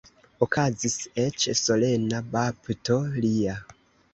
Okazis 0.45 0.95
eĉ 1.25 1.45
solena 1.61 2.23
bapto 2.37 2.99
lia. 3.27 3.61